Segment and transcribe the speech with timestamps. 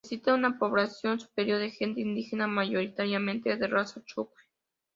[0.03, 4.31] Existe una población superior de gente indígena mayoritariamente de raza chuj.